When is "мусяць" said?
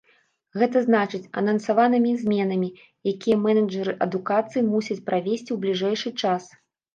4.71-4.99